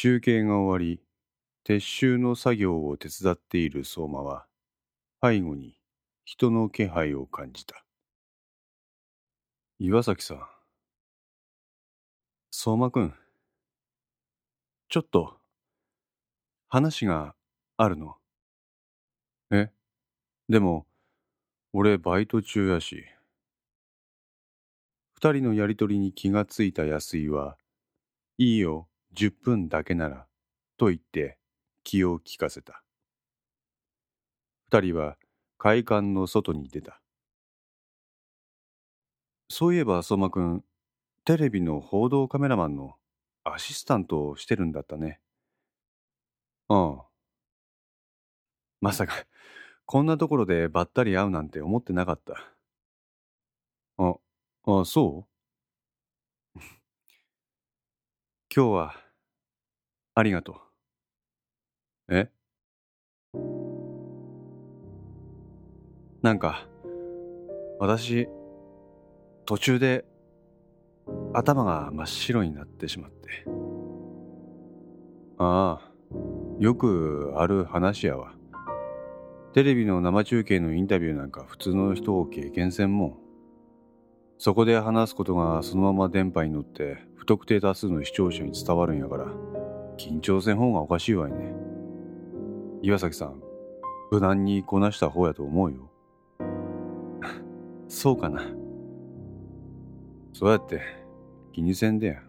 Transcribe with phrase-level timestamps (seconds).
[0.00, 1.02] 中継が終わり、
[1.66, 4.46] 撤収の作業を手伝っている相馬は、
[5.20, 5.74] 背後に
[6.24, 7.84] 人の気配を感じた。
[9.80, 10.48] 岩崎さん。
[12.52, 13.14] 相馬くん。
[14.88, 15.36] ちょっと、
[16.68, 17.34] 話が
[17.76, 18.14] あるの。
[19.50, 19.68] え？
[20.48, 20.86] でも、
[21.72, 23.04] 俺バイト中やし。
[25.14, 27.58] 二人のやりとりに気がついた安井は、
[28.36, 30.28] いいよ、十分だけなら、
[30.76, 31.38] と言って
[31.82, 32.84] 気を利かせた。
[34.70, 35.16] 二人は
[35.56, 37.00] 会館の外に出た。
[39.48, 40.64] そういえば相馬くん、
[41.24, 42.94] テレビの報道カメラマンの
[43.42, 45.20] アシスタントをしてるんだったね。
[46.68, 47.06] ああ。
[48.80, 49.26] まさか、
[49.84, 52.52] こんなところでばったり会うなんて思ってなかった。
[53.96, 54.14] あ、
[54.64, 56.60] あ、そう？
[58.54, 59.07] 今日は、
[60.18, 60.60] ありがと
[62.08, 62.16] う。
[62.16, 62.28] え？
[66.22, 66.66] なんか、
[67.78, 68.28] 私、
[69.46, 70.04] 途中で
[71.34, 73.44] 頭が真っ白になってしまって。
[75.38, 75.92] ああ、
[76.58, 78.32] よくある話やわ。
[79.52, 83.16] テレビの生中継のインタビューなんか普通の人を経験せんもん。
[84.36, 89.26] そこで話すことがそのまま電波に乗って不特定多数の視聴者に伝わるんやから
[89.98, 91.52] 緊張せん方がおかしいわいね。
[92.80, 93.42] 岩崎さん、
[94.10, 95.90] 無難にこなした方やと思うよ。
[97.88, 98.40] そうかな。
[100.32, 100.80] そうやって
[101.52, 102.22] 気にせんでや。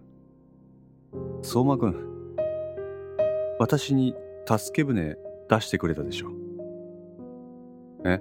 [1.44, 2.36] 相馬くん、
[3.60, 6.32] 私に助け舟出してくれたでしょ。
[8.04, 8.20] え？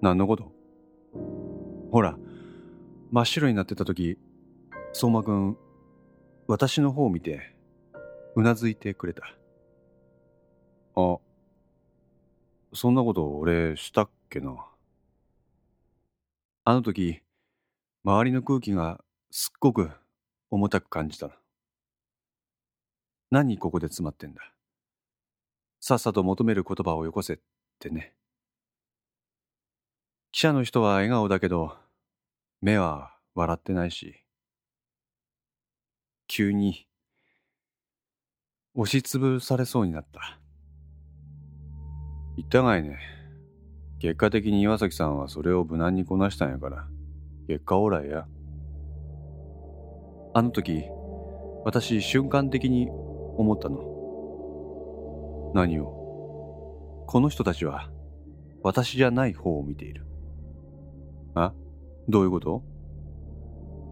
[0.00, 0.50] 何のこと？
[1.90, 2.18] ほら、
[3.10, 4.18] 真っ白になってた時、
[4.92, 5.56] 相馬くん、
[6.46, 7.54] 私の方を見て、
[8.38, 9.34] うなずいてくれた。
[10.94, 11.18] あ、
[12.72, 14.64] そんなこと俺したっけな。
[16.62, 17.20] あの時、
[18.04, 19.90] 周りの空気がすっごく
[20.52, 21.36] 重たく感じた。
[23.32, 24.54] 何ここで詰まってんだ。
[25.80, 27.38] さっさと求める言葉をよこせっ
[27.80, 28.14] てね。
[30.30, 31.76] 記者の人は笑顔だけど、
[32.60, 34.22] 目は笑ってないし、
[36.28, 36.87] 急に
[38.80, 40.38] 押しつぶされそうになった。
[42.36, 42.96] 言ったがいね。
[43.98, 46.86] 結果的に岩崎さんはそれを無難にこなしたんやから、
[47.48, 48.28] 結果オーライや。
[50.32, 50.84] あの時、
[51.64, 55.50] 私瞬間的に思ったの。
[55.56, 57.04] 何を？
[57.08, 57.90] この人たちは
[58.62, 60.06] 私じゃない方を見ている。
[61.34, 61.52] あ？
[62.08, 62.62] どういうこと？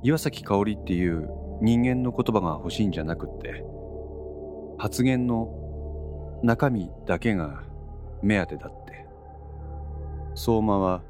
[0.04, 1.28] 岩崎香織っていう
[1.60, 3.64] 人間の言葉が欲しいんじゃなくって、
[4.78, 7.62] 発言の中身だけが
[8.22, 9.06] 目当てだって。
[10.34, 11.02] 相馬は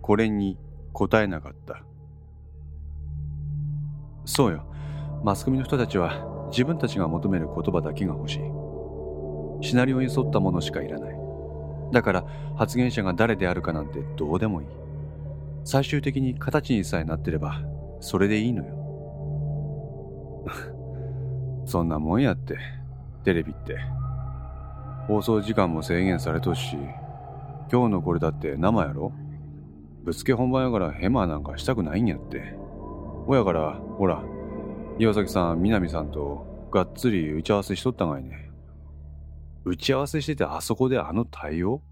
[0.00, 0.58] これに
[0.92, 1.82] 答えなかった。
[4.24, 4.64] そうよ。
[5.22, 8.40] マスコミの人たちは自分たちが求める言葉だけが欲しい。
[9.62, 11.14] シナリオに沿ったものしかいらない。
[11.92, 12.24] だから
[12.56, 14.68] 発言者が誰であるかなんてどうでもいい。
[15.64, 17.60] 最終的に形にさえなってれば
[18.00, 18.80] それでいいのよ。
[21.66, 22.56] そんなもんやって、
[23.24, 23.78] テレビって。
[25.06, 26.76] 放送時間も制限されとし、
[27.72, 29.12] 今日のこれだって生やろ？
[30.02, 32.54] ぶつけ本番やからヘマなんかしたくないんやって。
[33.26, 34.22] ほやから、ほら、
[34.98, 38.50] 岩崎さん、南さんとがっつり打ち合わせしとったがいね。
[39.64, 41.82] 打ち合わせしててあそこであの対応？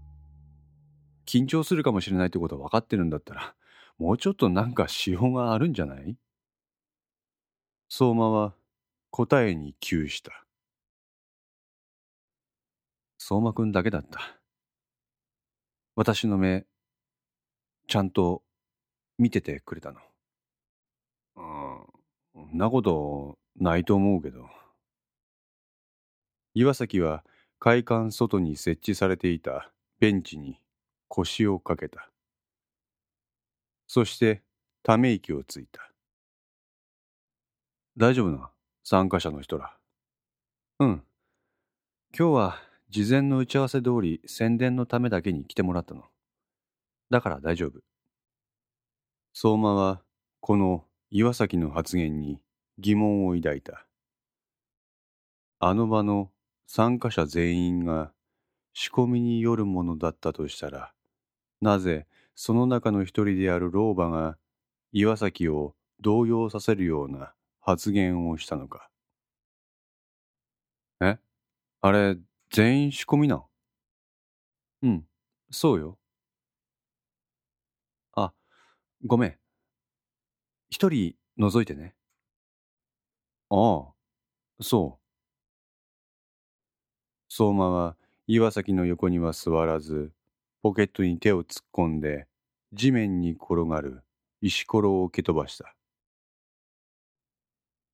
[1.25, 3.53] 緊張するかもしれないってことは分かってるんだったら、
[3.99, 6.17] もうちょっとなんか仕様があるんじゃない？
[7.89, 8.53] 相馬は
[9.11, 10.45] 答えに窮した。
[13.21, 14.39] 相馬くんだけだった。
[15.95, 16.65] 私の目、
[17.87, 18.43] ちゃんと
[19.17, 19.99] 見ててくれたの。
[21.35, 24.49] うん、んなことないと思うけど。
[26.53, 27.25] 岩崎は
[27.59, 29.69] 会館外に設置されていた
[29.99, 30.57] ベンチに
[31.09, 32.09] 腰をかけた。
[33.85, 34.43] そして
[34.81, 35.91] ため息をついた。
[37.97, 38.49] 大丈夫な
[38.85, 39.75] 参加者の人ら。
[40.79, 41.03] うん。
[42.17, 46.05] 今日は事前の打ち合わせ通り宣伝のためだけに来てもらったの。
[47.11, 47.81] だから大丈夫。
[49.33, 50.01] 相馬は
[50.39, 52.41] この岩崎の発言に
[52.79, 53.85] 疑問を抱いた。
[55.59, 56.31] あの場の
[56.65, 58.11] 参加者全員が
[58.73, 60.91] 仕込みによるものだったとしたら、
[61.61, 64.37] なぜその中の一人である老婆が
[64.93, 68.89] 岩崎を動揺させるような発言をしたのか。
[71.01, 71.19] え？
[71.81, 72.17] あれ、
[72.51, 73.43] 全員仕込みな
[74.81, 75.05] うん、
[75.51, 75.97] そうよ。
[78.15, 78.33] あ、
[79.05, 79.39] ごめん。
[80.71, 81.93] 一人覗いてね。
[83.49, 83.93] ああ、
[84.63, 85.03] そう。
[87.29, 87.95] 相馬は
[88.27, 90.11] 岩崎の横には座らず、
[90.61, 92.27] ポケットに手を突っ込んで、
[92.73, 94.03] 地面に転がる
[94.41, 95.75] 石ころを蹴飛ばした。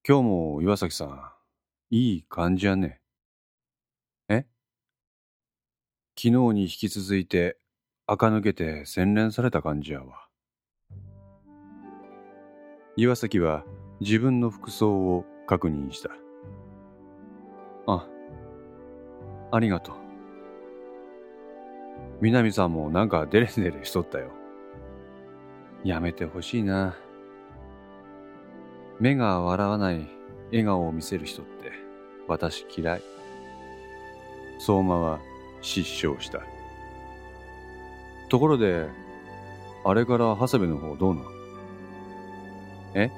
[0.07, 1.31] 今日も岩崎さん、
[1.89, 3.01] いい感じやね。
[4.29, 4.45] え
[6.17, 7.57] 昨日に引き続いて、
[8.07, 10.27] 垢抜けて洗練された感じやわ。
[12.95, 13.65] 岩崎は
[13.99, 16.11] 自分の服装を確認した。
[17.87, 18.07] あ、
[19.51, 19.95] ありがとう。
[22.21, 24.31] 南さんもなんかデレデレしとったよ。
[25.83, 26.95] やめてほしいな。
[29.01, 30.07] 目が笑わない
[30.51, 31.73] 笑顔を見せる人って
[32.29, 33.01] 私嫌い。
[34.59, 35.19] 相馬は
[35.61, 36.41] 失笑した。
[38.29, 38.87] ところで、
[39.83, 41.25] あれから長谷部の方どうなん
[42.95, 43.11] え？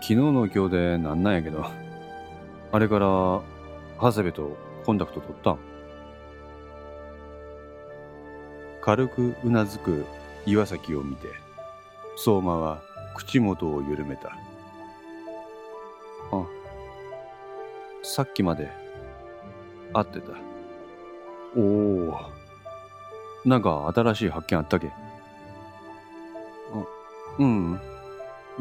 [0.00, 1.64] 昨日の今日でなんなんやけど、
[2.72, 5.58] あれから長谷部とコンタクト取ったん？
[8.80, 10.04] 軽くうなずく
[10.44, 11.28] 岩崎を見て、
[12.16, 12.82] 相馬は
[13.14, 14.36] 口元を緩めた。
[16.32, 16.46] あ、
[18.02, 18.70] さっきまで
[19.92, 20.32] 会ってた。
[21.56, 22.18] おお、
[23.44, 24.88] なんか新しい発見あったけ？
[24.88, 24.92] あ、
[27.38, 27.78] うん、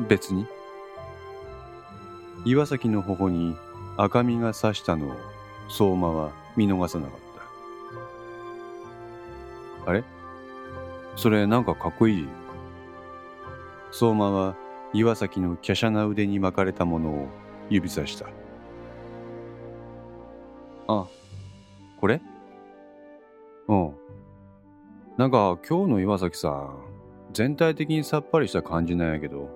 [0.09, 0.45] 別に。
[2.43, 3.55] 岩崎の頬に
[3.97, 5.15] 赤みがさしたのを
[5.69, 7.19] 相馬は見逃さなかっ
[9.85, 9.91] た。
[9.91, 10.03] あれ？
[11.15, 12.27] それなんかかっこいい？
[13.91, 14.55] 相馬は
[14.93, 17.27] 岩崎の華奢な腕に巻かれたものを
[17.69, 18.25] 指さした。
[23.71, 23.91] うん。
[25.17, 26.77] なんか今日の岩崎さん、
[27.31, 29.49] 全体的にさっぱりした感じなんやけど、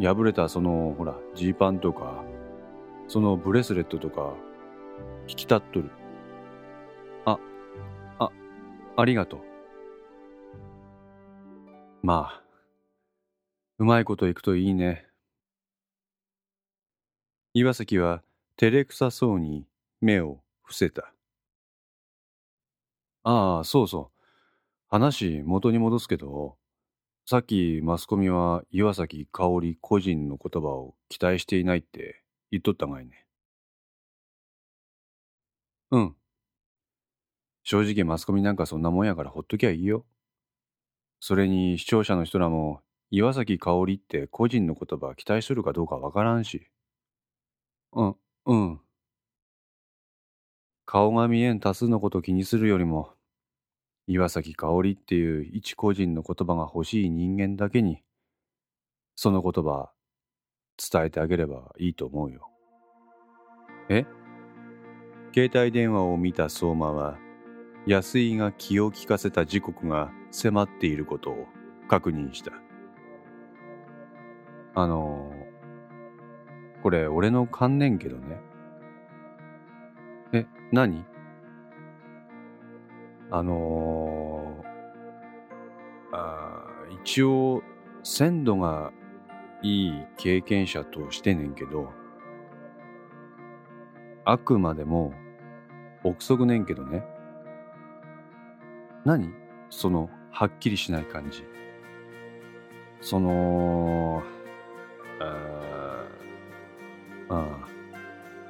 [0.00, 2.24] 破れたその、ほら、ジーパンとか、
[3.06, 4.34] そのブレスレットとか、
[5.28, 5.90] 引き立っとる。
[7.26, 7.38] あ、
[8.18, 8.32] あ、
[8.96, 9.40] ありがとう。
[12.02, 12.42] まあ、
[13.78, 15.06] うまいこといくといいね。
[17.52, 18.24] 岩崎は
[18.56, 19.64] 照れくさそうに
[20.00, 21.13] 目を伏せた。
[23.24, 24.20] ああ、そうそう。
[24.88, 26.56] 話元に戻すけど、
[27.26, 33.26] さっきマスコミは岩崎香織個人の言葉を期待していないって言っとったがいね。
[35.90, 36.14] うん。
[37.64, 40.04] 正直マスコミなんかそんなもんやからほっときゃいいよ。
[41.20, 42.80] それに視聴者の人らも
[43.10, 46.68] 岩崎香織って個人の言葉期待するかどうかわからんし。
[47.92, 48.16] うん、
[48.46, 48.80] うん。
[50.86, 53.13] 顔が見えん多数のこと気にするよりも、
[54.06, 58.02] 岩崎香織っていう一個人の言葉が欲しい人間だけに、
[59.16, 59.90] その言葉
[60.76, 62.50] 伝えてあげればいいと思うよ。
[63.88, 64.04] え？
[65.32, 67.18] 携帯電話を見た相馬は、
[67.86, 71.46] 安井が気を利かせた時刻が迫っていることを
[71.88, 72.52] 確認した。
[74.74, 75.32] あの、
[76.82, 78.40] これ俺の観念けどね。
[80.32, 81.04] え、何？
[83.36, 86.66] あのー、あ
[87.02, 87.64] 一応
[88.04, 88.92] 鮮度が
[89.60, 91.90] いい経験者としてねんけど、
[94.24, 95.12] あくまでも
[96.04, 97.04] 憶測ねんけどね。
[99.04, 99.34] 何？
[99.68, 101.44] その、はっきりしない感じ。
[103.00, 104.22] その、
[105.18, 106.04] あ
[107.30, 107.58] あ、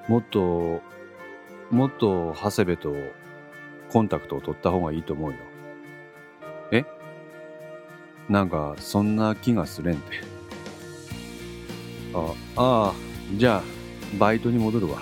[0.09, 0.83] もっと、
[1.71, 2.95] もっと長谷部と
[3.95, 5.37] コンタクトを取った方がいいと思うよ。
[6.73, 6.85] え？
[8.29, 10.03] なんか、そんな気がすれんて。
[12.13, 12.95] あ、ああ、
[13.37, 13.63] じゃあ、
[14.19, 15.01] バイトに戻るわ。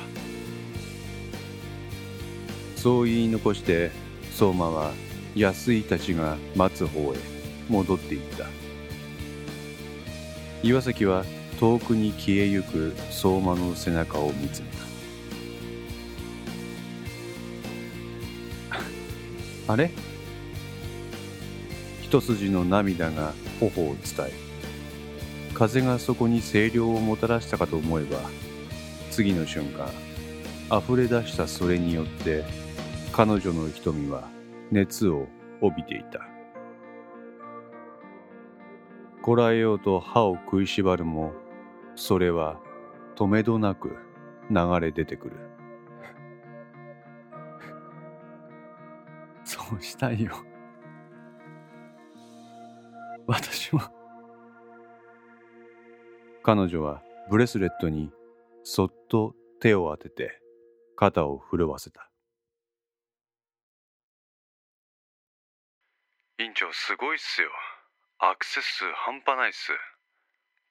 [2.77, 3.91] そう言い残して、
[4.33, 4.93] 相馬は
[5.35, 7.17] 安井たちが待つ方へ
[7.71, 8.47] 戻っていった
[10.63, 11.25] 岩崎は
[11.59, 14.92] 遠くに消えゆく相馬の背中を見つめた
[19.73, 19.91] あれ？
[22.03, 24.33] 一筋の涙が頬を伝え
[25.55, 28.19] 風がそこに清涼をもたらしたかと思えば
[29.11, 29.89] 次の瞬間
[30.79, 32.45] 溢れ出したそれによって
[33.13, 34.29] 彼女の瞳は
[34.71, 35.27] 熱を
[35.63, 36.21] 帯びていた。
[39.23, 41.33] こらえようと歯を食いしばるも
[41.95, 42.59] それは
[43.17, 43.97] 止めどなく
[44.51, 45.52] 流れ出てくる。
[49.81, 50.33] したいよ。
[53.27, 53.81] 私も。
[56.43, 58.11] 彼女はブレスレットに
[58.65, 60.41] そっと手を当てて
[60.97, 62.11] 肩を震わせた。
[66.39, 67.49] 院長すごいっすよ。
[68.19, 69.71] アクセス数半端ないっす。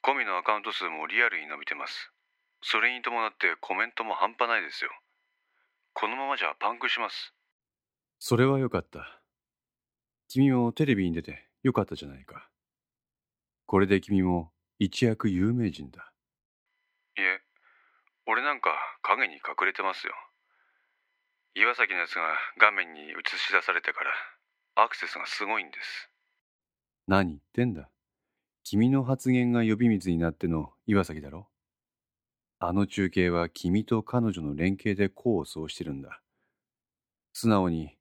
[0.02, 2.12] コミのアカウント数もリアルに伸びてます。
[2.62, 4.92] それに伴ってコメントも半端ないですよ。
[5.94, 7.34] このままじゃパンクします。
[8.24, 9.20] それはよかった。
[10.28, 12.48] 君もテレビに出てよかったじゃないか。
[13.66, 16.14] これで君も一躍有名人だ。
[17.18, 17.42] いえ、
[18.28, 18.70] 俺なんか
[19.02, 20.14] 影に隠れてますよ。
[21.56, 22.22] 岩崎のやつが
[22.60, 23.06] 画面に映
[23.38, 24.12] し出されてから
[24.84, 26.12] アクセスがすごいんです。
[27.08, 27.90] 何言ってんだ。
[28.64, 31.48] 君の発言が呼び水になっての岩崎だろ
[32.60, 36.22] あの中継は君と彼女の連携で功を奏してるんだ。
[37.34, 37.98] 素直に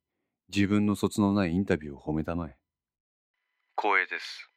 [0.52, 2.56] 自分の卒のないインタビューを褒めたまえ。
[3.80, 4.50] 光栄です。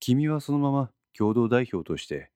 [0.00, 2.32] 君はそのまま共同代表として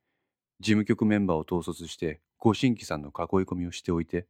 [0.61, 3.15] 事務局メンバーを統率してご新規さんの囲い
[3.45, 4.29] 込みをしておいて。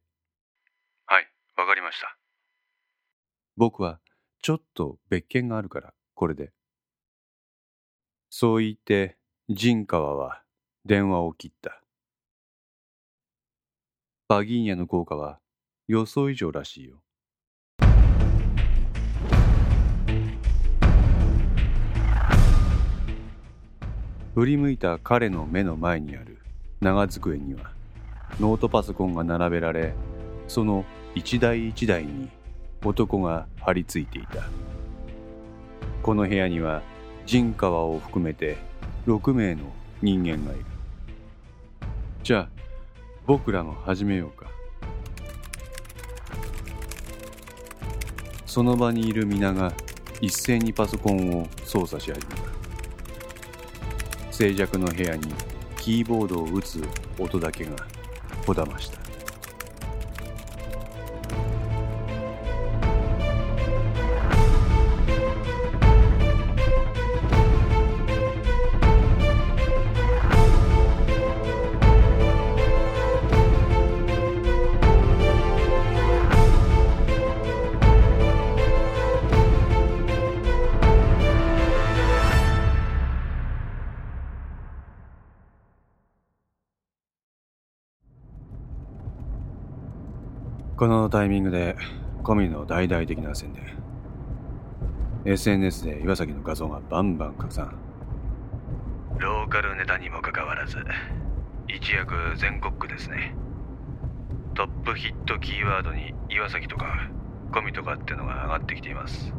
[1.05, 2.17] はい、わかりました。
[3.55, 3.99] 僕は
[4.41, 6.51] ちょっと別件があるからこれで。
[8.31, 9.17] そう言って
[9.49, 10.41] 陣川は
[10.83, 11.83] 電話を切った。
[14.27, 15.39] バギーニャの効果は
[15.87, 17.03] 予想以上らしいよ。
[24.39, 26.37] 振り向いた彼の目の前にある。
[26.79, 27.71] 長机には
[28.39, 29.93] ノートパソコンが並べられ
[30.47, 32.29] その一台一台に
[32.85, 34.45] 男が張り付いていた。
[36.01, 36.81] この部屋には
[37.25, 38.55] 陣川を含めて
[39.07, 39.63] 6名の
[40.01, 40.65] 人間がいる。
[42.23, 42.49] じゃあ
[43.25, 44.49] 僕らも始めようか。
[48.45, 49.73] その場にいる皆が
[50.21, 52.68] 一斉にパソコンを操作し始めた。
[54.39, 55.33] 静寂の部屋に
[55.77, 56.81] キーボードを打つ
[57.19, 57.71] 音だけが
[58.45, 59.08] こだました。
[90.79, 91.75] このタイミングで
[92.23, 93.65] コミの大々的な宣伝
[95.25, 97.75] SNS で岩崎の画像がバンバン拡散。
[99.17, 100.77] ローカルネタにもかかわらず
[101.67, 103.35] 一躍全国区ですね。
[104.55, 107.09] トップヒットキーワードに岩崎とか
[107.53, 109.33] コミとかってのが上がってきています。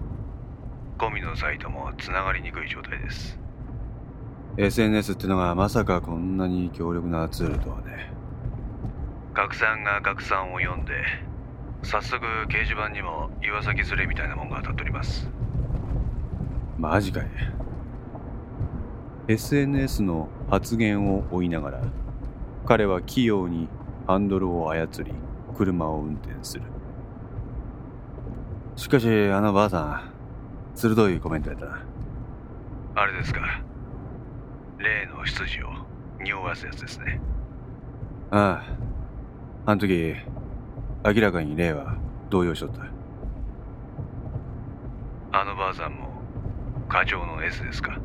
[0.99, 3.41] コミのサイトもつながりにくい状態です。
[4.59, 8.13] SNS ってのがまさかこんなに強力なツールとはね。
[9.33, 10.93] 拡散が拡散を読んで
[11.83, 12.19] 早速
[12.49, 15.29] 掲示板にも岩崎連れみたいなもんが当たっております。
[16.79, 17.27] マジかい。
[19.29, 21.83] SNS の発言を追いながら
[22.67, 23.69] 彼は器用に
[24.07, 25.13] ハンドルを操り
[25.57, 26.65] 車を運転する。
[28.77, 30.11] しかしあのばあさん
[30.75, 31.83] 鋭いコメントやったな。
[32.95, 33.41] あれですか。
[34.79, 35.69] 例の執事を
[36.23, 37.21] 匂わすやつですね。
[38.31, 38.63] あ
[39.67, 39.71] あ。
[39.71, 40.15] あの時
[41.03, 41.97] 明らかに霊は
[42.29, 42.83] 動揺しとった。
[45.33, 46.11] あのばあさんも
[46.89, 47.99] 課長の S ですか？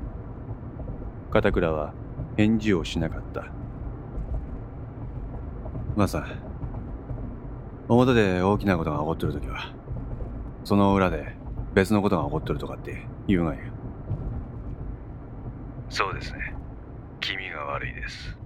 [1.32, 1.94] 片倉は
[2.38, 3.48] 返事をしなかった。
[5.96, 6.25] まさ
[7.90, 9.74] 表で大きなことが起こってる時は
[10.64, 11.36] その裏で
[11.74, 13.60] 別のことが起こってるとかって言うがよ
[15.90, 16.56] そうですね。
[17.20, 18.38] 君が悪いです。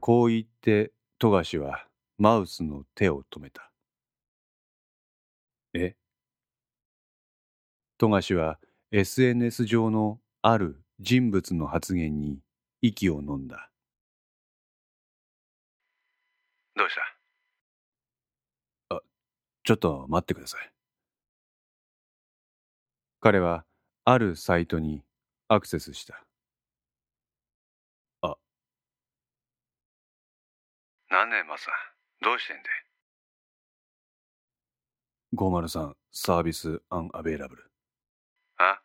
[0.00, 1.86] こう言って富樫は
[2.18, 3.70] マウスの手を止めた。
[5.74, 5.94] え？
[7.98, 8.58] 富樫は
[8.90, 12.38] SNS 上のある人物の発言に
[12.80, 13.70] 息を飲んだ。
[16.74, 16.94] どうし
[18.88, 18.96] た？
[18.96, 19.00] あ、
[19.64, 20.72] ちょっと待ってください。
[23.20, 23.64] 彼は
[24.04, 25.02] あるサイトに
[25.48, 26.24] アクセスした。
[28.22, 28.36] あ。
[31.08, 31.70] 何年マサ
[32.22, 32.62] どうしてんで
[35.34, 37.70] 503サービスアンアベイラブル。
[38.58, 38.80] あ？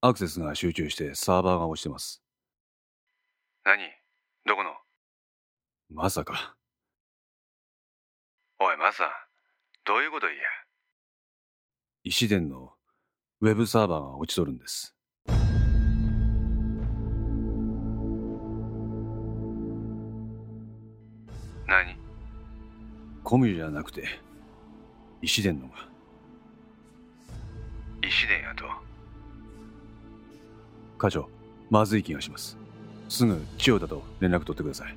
[0.00, 2.22] アクセスが集中してサーバーが落ちてます。
[3.64, 3.82] 何？
[4.46, 4.70] どこの？
[5.90, 6.54] まさか。
[8.60, 9.10] おいマサ、
[9.86, 10.38] どういうこと言え
[12.04, 12.72] 石伝の
[13.40, 14.94] ウェブサーバーが落ちとるんです。
[23.28, 24.04] コミュじゃなくて、
[25.20, 25.74] 石伝のが。
[28.02, 28.64] 石伝やと
[30.96, 31.28] 課長、
[31.68, 32.56] まずい気がします。
[33.10, 34.96] すぐ千代田と連絡取ってください。